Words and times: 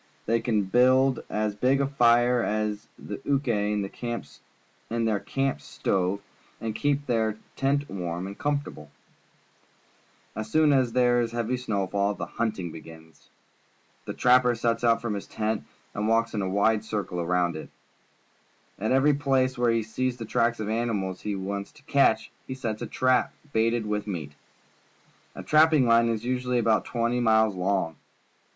They 0.25 0.39
can 0.39 0.63
build 0.63 1.23
as 1.29 1.53
big 1.55 1.79
a 1.79 1.85
fire 1.85 2.41
as 2.41 2.87
they 2.97 3.19
Uke 3.23 3.47
in 3.49 3.83
their 3.83 5.19
camp 5.27 5.61
stove 5.61 6.21
and 6.59 6.73
keep 6.73 7.05
their 7.05 7.37
tent 7.55 7.87
warm 7.87 8.25
and 8.25 8.35
comfortable. 8.35 8.89
14 10.33 10.33
PUBLIC 10.33 10.45
SCHOOL 10.45 10.45
GEOGRAPHY 10.47 10.47
As 10.47 10.51
soon 10.51 10.73
as 10.85 10.93
there 10.93 11.21
is 11.21 11.33
a 11.33 11.35
heavy 11.35 11.55
snowfall, 11.57 12.13
the 12.15 12.25
hunting 12.25 12.71
begins. 12.71 13.29
The 14.05 14.15
trapper 14.15 14.55
sets 14.55 14.83
out 14.83 15.03
from 15.03 15.13
his 15.13 15.27
tent 15.27 15.65
and 15.93 16.07
walks 16.07 16.33
in 16.33 16.41
a 16.41 16.49
wide 16.49 16.83
circle 16.83 17.19
around 17.19 17.55
it. 17.55 17.69
At 18.79 18.91
every 18.91 19.13
place 19.13 19.55
where 19.55 19.69
he 19.69 19.83
sees 19.83 20.17
the 20.17 20.25
tracks 20.25 20.59
of 20.59 20.65
the 20.65 20.73
animals 20.73 21.21
he 21.21 21.35
wants 21.35 21.71
to 21.73 21.83
catch, 21.83 22.31
he 22.47 22.55
sets 22.55 22.81
a 22.81 22.87
trap 22.87 23.35
baited 23.53 23.85
with 23.85 24.07
meat. 24.07 24.31
A 25.35 25.43
trapping 25.43 25.85
line 25.85 26.09
is 26.09 26.25
usually 26.25 26.57
about 26.57 26.85
twenty 26.85 27.19
miles 27.19 27.53
long. 27.55 27.97